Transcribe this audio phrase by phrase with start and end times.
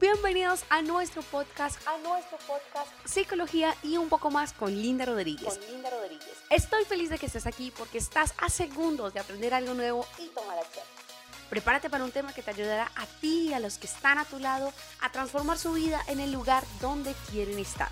[0.00, 5.58] Bienvenidos a nuestro podcast, a nuestro podcast Psicología y un poco más con Linda Rodríguez.
[5.58, 6.42] Con Linda Rodríguez.
[6.48, 10.28] Estoy feliz de que estés aquí porque estás a segundos de aprender algo nuevo y
[10.28, 10.86] tomar acción.
[11.50, 14.24] Prepárate para un tema que te ayudará a ti y a los que están a
[14.24, 17.90] tu lado a transformar su vida en el lugar donde quieren estar.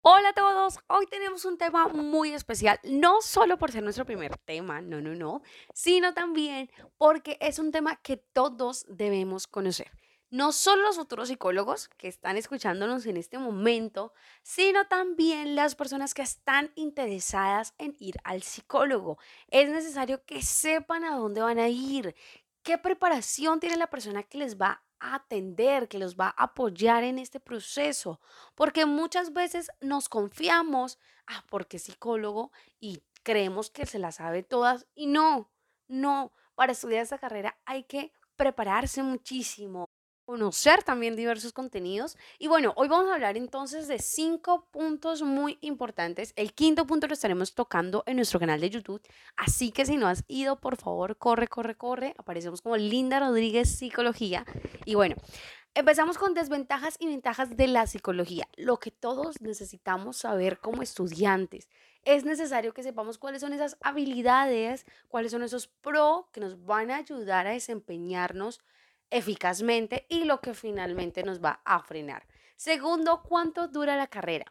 [0.00, 4.36] Hola a todos, hoy tenemos un tema muy especial, no solo por ser nuestro primer
[4.38, 5.42] tema, no, no, no,
[5.72, 6.68] sino también
[6.98, 9.92] porque es un tema que todos debemos conocer.
[10.32, 16.14] No solo los futuros psicólogos que están escuchándonos en este momento, sino también las personas
[16.14, 19.18] que están interesadas en ir al psicólogo.
[19.48, 22.14] Es necesario que sepan a dónde van a ir,
[22.62, 27.18] qué preparación tiene la persona que les va atender, que los va a apoyar en
[27.18, 28.18] este proceso,
[28.54, 34.44] porque muchas veces nos confiamos, ah, porque es psicólogo y creemos que se la sabe
[34.44, 35.50] todas y no,
[35.88, 39.91] no, para estudiar esta carrera hay que prepararse muchísimo
[40.24, 42.16] conocer también diversos contenidos.
[42.38, 46.32] Y bueno, hoy vamos a hablar entonces de cinco puntos muy importantes.
[46.36, 49.02] El quinto punto lo estaremos tocando en nuestro canal de YouTube.
[49.36, 52.14] Así que si no has ido, por favor, corre, corre, corre.
[52.18, 54.44] Aparecemos como Linda Rodríguez Psicología.
[54.84, 55.16] Y bueno,
[55.74, 58.48] empezamos con desventajas y ventajas de la psicología.
[58.56, 61.68] Lo que todos necesitamos saber como estudiantes.
[62.04, 66.90] Es necesario que sepamos cuáles son esas habilidades, cuáles son esos pro que nos van
[66.90, 68.60] a ayudar a desempeñarnos
[69.12, 72.26] eficazmente y lo que finalmente nos va a frenar.
[72.56, 74.46] Segundo, ¿cuánto dura la carrera?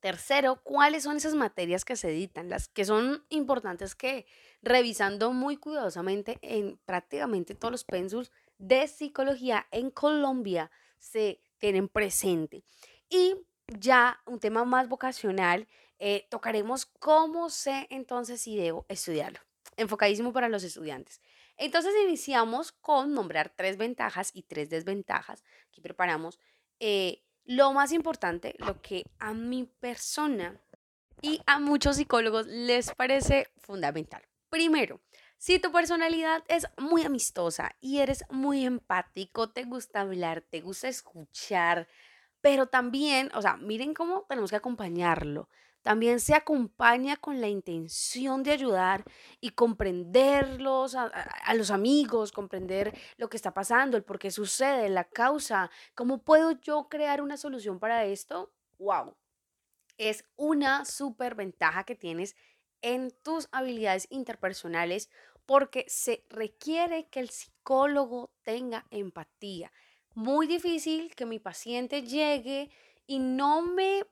[0.00, 2.48] Tercero, ¿cuáles son esas materias que se editan?
[2.48, 4.26] Las que son importantes que
[4.60, 12.64] revisando muy cuidadosamente en prácticamente todos los pénsuls de psicología en Colombia se tienen presente.
[13.08, 13.36] Y
[13.78, 19.38] ya un tema más vocacional, eh, tocaremos cómo sé entonces si debo estudiarlo.
[19.76, 21.20] Enfocadísimo para los estudiantes.
[21.60, 25.44] Entonces iniciamos con nombrar tres ventajas y tres desventajas.
[25.68, 26.40] Aquí preparamos
[26.78, 30.58] eh, lo más importante, lo que a mi persona
[31.20, 34.22] y a muchos psicólogos les parece fundamental.
[34.48, 35.02] Primero,
[35.36, 40.88] si tu personalidad es muy amistosa y eres muy empático, te gusta hablar, te gusta
[40.88, 41.88] escuchar,
[42.40, 45.50] pero también, o sea, miren cómo tenemos que acompañarlo
[45.82, 49.04] también se acompaña con la intención de ayudar
[49.40, 54.88] y comprenderlos a, a, los amigos, comprender lo que está pasando, el por qué sucede,
[54.88, 55.70] la causa.
[55.94, 58.52] ¿Cómo puedo yo crear una solución para esto?
[58.78, 59.16] ¡Wow!
[59.96, 62.36] Es una súper ventaja que tienes
[62.82, 65.10] en tus habilidades interpersonales
[65.46, 69.72] porque se requiere que el psicólogo tenga empatía.
[70.14, 72.70] Muy difícil que mi paciente llegue
[73.06, 74.04] y no me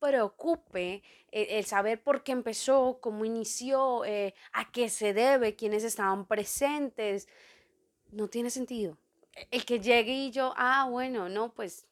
[0.00, 6.26] preocupe el, saber por qué empezó, cómo inició, eh, a qué se debe, quiénes estaban
[6.26, 7.28] presentes,
[8.10, 8.98] no tiene sentido.
[9.34, 11.86] E, el que llegue y yo, ah, bueno, no, pues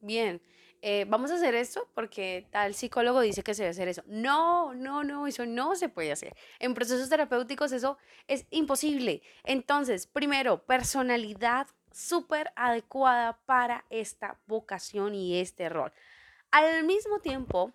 [0.00, 0.42] bien,
[0.84, 4.02] eh, vamos a hacer esto porque tal psicólogo dice que se debe hacer eso.
[4.06, 6.34] No, no, no, eso no se puede hacer.
[6.58, 9.22] En procesos terapéuticos eso es imposible.
[9.44, 15.92] Entonces, primero, personalidad súper adecuada para esta vocación y este rol.
[16.52, 17.72] Al mismo tiempo,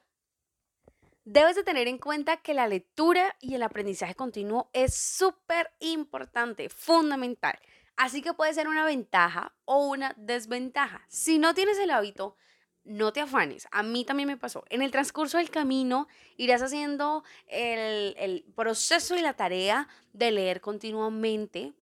[1.26, 6.70] debes de tener en cuenta que la lectura y el aprendizaje continuo es súper importante,
[6.70, 7.58] fundamental.
[7.96, 11.04] Así que puede ser una ventaja o una desventaja.
[11.08, 12.38] Si no tienes el hábito,
[12.84, 13.68] no te afanes.
[13.72, 14.64] A mí también me pasó.
[14.70, 16.08] En el transcurso del camino
[16.38, 21.74] irás haciendo el, el, proceso y la tarea de leer continuamente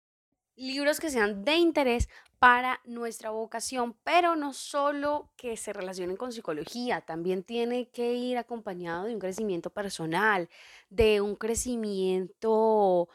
[0.56, 6.32] libros que sean de interés para nuestra vocación, pero no solo que se relacionen con
[6.32, 10.50] psicología, también tiene que ir acompañado de un crecimiento personal,
[10.90, 13.10] de un crecimiento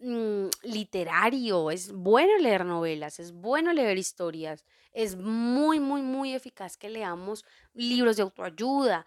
[0.00, 1.70] mm, literario.
[1.70, 7.44] Es bueno leer novelas, es bueno leer historias, es muy, muy, muy eficaz que leamos
[7.72, 9.06] libros de autoayuda.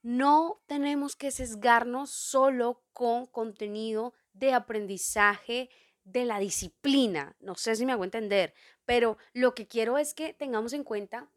[0.00, 5.68] No tenemos que sesgarnos solo con contenido de aprendizaje
[6.12, 7.36] de la disciplina.
[7.40, 8.54] No sé si me hago entender,
[8.84, 11.28] pero lo que quiero es que tengamos en cuenta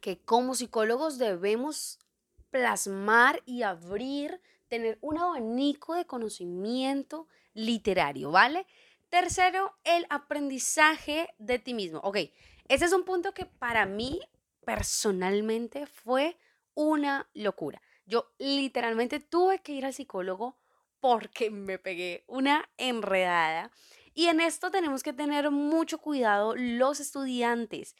[0.00, 1.98] que como psicólogos debemos
[2.50, 8.66] plasmar y abrir, tener un abanico de conocimiento literario, ¿vale?
[9.08, 12.00] Tercero, el aprendizaje de ti mismo.
[12.00, 12.18] Ok,
[12.68, 14.20] ese es un punto que para mí
[14.64, 16.36] personalmente fue
[16.74, 17.80] una locura.
[18.04, 20.56] Yo literalmente tuve que ir al psicólogo
[21.06, 23.70] porque me pegué una enredada.
[24.12, 27.94] Y en esto tenemos que tener mucho cuidado los estudiantes.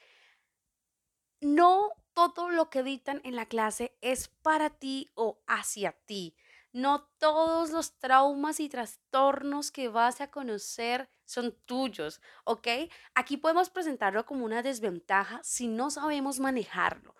[1.41, 6.35] No todo lo que dictan en la clase es para ti o hacia ti.
[6.73, 12.67] No todos los traumas y trastornos que vas a conocer son tuyos, ¿ok?
[13.15, 17.15] Aquí podemos presentarlo como una desventaja si no sabemos manejarlo,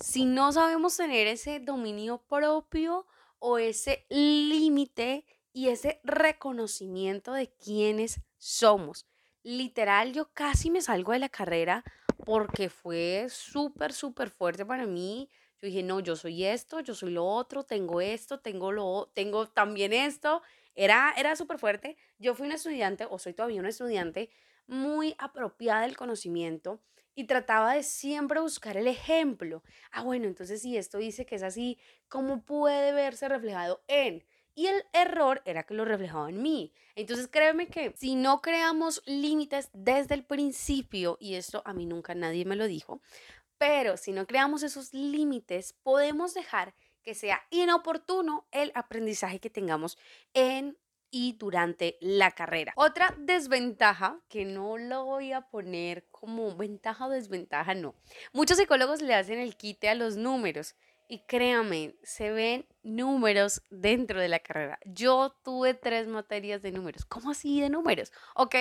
[0.00, 3.06] si no sabemos tener ese dominio propio
[3.38, 9.06] o ese límite y ese reconocimiento de quiénes somos.
[9.42, 11.84] Literal, yo casi me salgo de la carrera
[12.24, 15.30] porque fue súper, súper fuerte para mí.
[15.60, 19.48] Yo dije, no, yo soy esto, yo soy lo otro, tengo esto, tengo lo, tengo
[19.48, 20.42] también esto.
[20.74, 21.96] Era, era súper fuerte.
[22.18, 24.30] Yo fui una estudiante, o soy todavía una estudiante,
[24.66, 26.80] muy apropiada del conocimiento
[27.18, 29.64] y trataba de siempre buscar el ejemplo.
[29.90, 31.76] Ah, bueno, entonces si esto dice que es así,
[32.06, 34.24] ¿cómo puede verse reflejado en?
[34.54, 36.72] Y el error era que lo reflejaba en mí.
[36.94, 42.14] Entonces créeme que si no creamos límites desde el principio, y esto a mí nunca
[42.14, 43.02] nadie me lo dijo,
[43.58, 46.72] pero si no creamos esos límites, podemos dejar
[47.02, 49.98] que sea inoportuno el aprendizaje que tengamos
[50.34, 50.78] en
[51.10, 52.72] y durante la carrera.
[52.76, 57.94] Otra desventaja, que no lo voy a poner como ventaja o desventaja, no.
[58.32, 60.74] Muchos psicólogos le hacen el quite a los números.
[61.10, 64.78] Y créame, se ven números dentro de la carrera.
[64.84, 67.06] Yo tuve tres materias de números.
[67.06, 68.12] ¿Cómo así de números?
[68.34, 68.54] Ok,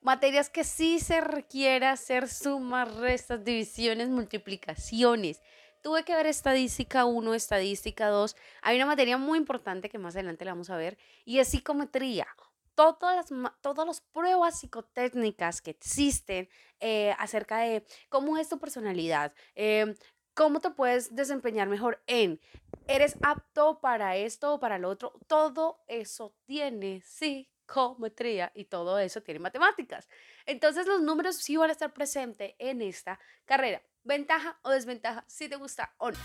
[0.00, 5.42] materias que sí se requiere hacer sumas, restas, divisiones, multiplicaciones.
[5.82, 8.36] Tuve que ver estadística 1, estadística 2.
[8.62, 12.26] Hay una materia muy importante que más adelante la vamos a ver y es psicometría
[12.74, 16.48] todas las, todas las pruebas psicotécnicas que existen
[16.80, 19.94] eh, acerca de cómo es tu personalidad, eh,
[20.34, 22.40] cómo te puedes desempeñar mejor en,
[22.86, 25.12] eres apto para esto o para lo otro.
[25.26, 30.08] Todo eso tiene psicometría y todo eso tiene matemáticas.
[30.46, 33.82] Entonces los números sí van a estar presentes en esta carrera.
[34.04, 36.18] Ventaja o desventaja, si te gusta o no.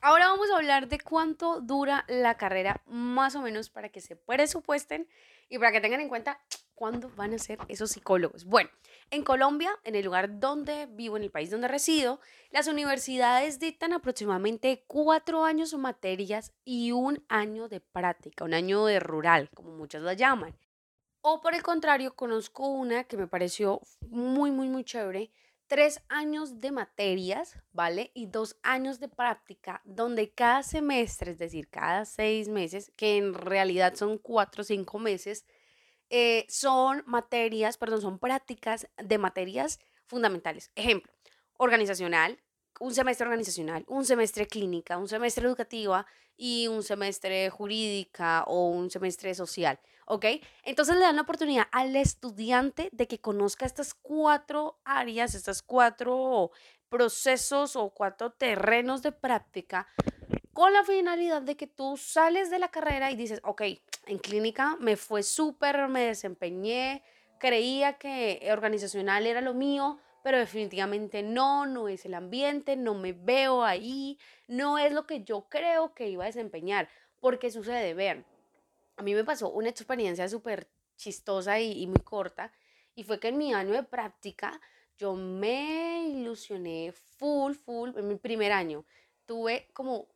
[0.00, 4.16] Ahora vamos a hablar de cuánto dura la carrera, más o menos para que se
[4.16, 5.08] presupuesten
[5.48, 6.40] y para que tengan en cuenta
[6.74, 8.44] cuándo van a ser esos psicólogos.
[8.44, 8.68] Bueno,
[9.10, 12.18] en Colombia, en el lugar donde vivo, en el país donde resido,
[12.50, 18.84] las universidades dictan aproximadamente cuatro años o materias y un año de práctica, un año
[18.86, 20.58] de rural, como muchos la llaman.
[21.20, 25.30] O por el contrario, conozco una que me pareció muy, muy, muy chévere,
[25.66, 28.10] tres años de materias, ¿vale?
[28.14, 33.34] Y dos años de práctica, donde cada semestre, es decir, cada seis meses, que en
[33.34, 35.46] realidad son cuatro o cinco meses,
[36.10, 40.70] eh, son materias, perdón, son prácticas de materias fundamentales.
[40.74, 41.10] Ejemplo,
[41.56, 42.41] organizacional,
[42.80, 48.90] un semestre organizacional, un semestre clínica, un semestre educativa y un semestre jurídica o un
[48.90, 49.78] semestre social.
[50.06, 50.26] ¿ok?
[50.64, 56.50] Entonces le dan la oportunidad al estudiante de que conozca estas cuatro áreas, estas cuatro
[56.88, 59.88] procesos o cuatro terrenos de práctica
[60.52, 63.62] con la finalidad de que tú sales de la carrera y dices, ok,
[64.06, 67.02] en clínica me fue súper, me desempeñé,
[67.38, 73.12] creía que organizacional era lo mío, pero definitivamente no, no es el ambiente, no me
[73.12, 76.88] veo ahí, no es lo que yo creo que iba a desempeñar.
[77.20, 77.94] porque sucede?
[77.94, 78.24] Vean,
[78.96, 82.52] a mí me pasó una experiencia súper chistosa y, muy corta,
[82.94, 84.60] y fue que en mi año de práctica
[84.96, 88.84] yo me ilusioné full, full, en mi primer año.
[89.26, 90.08] Tuve como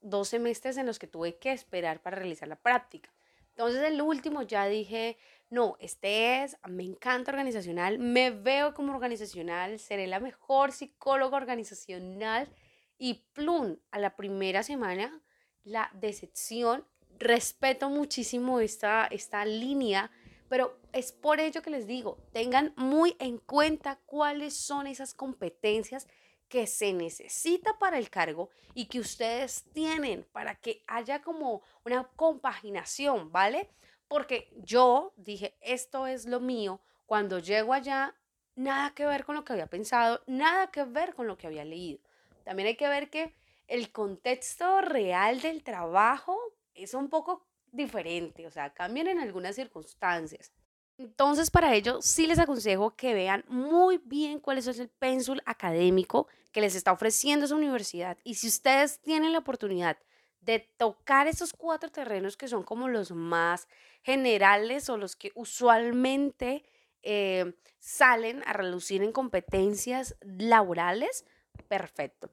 [0.00, 3.12] dos semestres en los que tuve que esperar para realizar la práctica.
[3.60, 5.18] Entonces, el último ya dije,
[5.50, 12.48] no, este es, me encanta organizacional, me veo como organizacional, seré la mejor psicóloga organizacional.
[12.96, 15.22] Y plum, a la primera semana,
[15.62, 16.86] la decepción
[17.18, 20.10] respeto muchísimo esta, esta línea,
[20.48, 26.08] pero es por ello que les digo, tengan muy en cuenta cuáles son esas competencias
[26.50, 32.04] que se necesita para el cargo y que ustedes tienen para que haya como una
[32.16, 33.70] compaginación, ¿vale?
[34.08, 38.16] Porque yo dije, esto es lo mío, cuando llego allá,
[38.56, 41.64] nada que ver con lo que había pensado, nada que ver con lo que había
[41.64, 42.00] leído.
[42.44, 43.32] También hay que ver que
[43.68, 46.36] el contexto real del trabajo
[46.74, 50.52] es un poco diferente, o sea, cambian en algunas circunstancias.
[51.00, 56.28] Entonces, para ello, sí les aconsejo que vean muy bien cuál es el pénsul académico
[56.52, 58.18] que les está ofreciendo esa universidad.
[58.22, 59.96] Y si ustedes tienen la oportunidad
[60.42, 63.66] de tocar esos cuatro terrenos que son como los más
[64.02, 66.64] generales o los que usualmente
[67.02, 71.24] eh, salen a relucir en competencias laborales,
[71.66, 72.28] perfecto.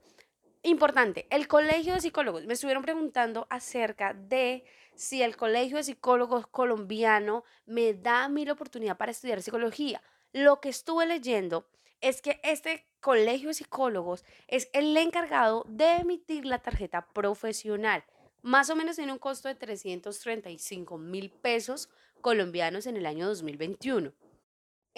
[0.63, 2.45] Importante, el Colegio de Psicólogos.
[2.45, 8.45] Me estuvieron preguntando acerca de si el Colegio de Psicólogos colombiano me da a mí
[8.45, 10.01] la oportunidad para estudiar psicología.
[10.33, 11.67] Lo que estuve leyendo
[12.01, 18.03] es que este Colegio de Psicólogos es el encargado de emitir la tarjeta profesional.
[18.41, 21.89] Más o menos tiene un costo de 335 mil pesos
[22.21, 24.11] colombianos en el año 2021.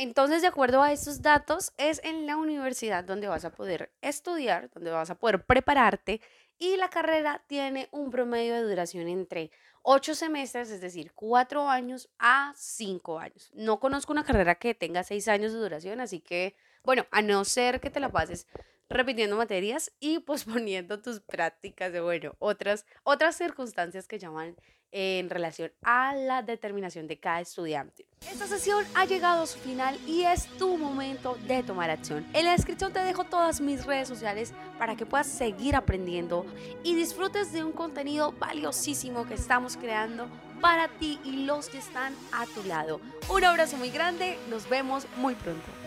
[0.01, 4.70] Entonces, de acuerdo a estos datos, es en la universidad donde vas a poder estudiar,
[4.70, 6.22] donde vas a poder prepararte
[6.58, 9.51] y la carrera tiene un promedio de duración entre
[9.82, 13.51] 8 semestres, es decir, 4 años a 5 años.
[13.53, 17.44] No conozco una carrera que tenga 6 años de duración, así que, bueno, a no
[17.44, 18.48] ser que te la pases
[18.88, 24.56] repitiendo materias y posponiendo tus prácticas de, bueno, otras, otras circunstancias que llaman
[24.91, 28.09] en relación a la determinación de cada estudiante.
[28.28, 32.28] Esta sesión ha llegado a su final y es tu momento de tomar acción.
[32.34, 36.46] En la descripción te dejo todas mis redes sociales para que puedas seguir aprendiendo
[36.84, 40.28] y disfrutes de un contenido valiosísimo que estamos creando
[40.62, 43.00] para ti y los que están a tu lado.
[43.30, 45.78] Un abrazo muy grande, nos vemos muy pronto.